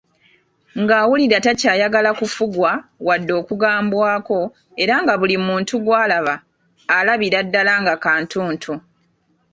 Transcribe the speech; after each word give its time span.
Ng'awulira 0.81 1.37
takyayagala 1.45 2.11
kufugwa 2.19 2.71
wadde 3.07 3.33
okugambwako 3.41 4.39
era 4.81 4.95
nga 5.03 5.13
buli 5.19 5.37
muntu 5.47 5.73
gwalaba 5.85 6.35
alabira 6.97 7.39
ddala 7.45 7.73
nga 7.81 7.93
kantuntu 8.05 8.71
ku 8.81 8.85
ye. 8.85 8.87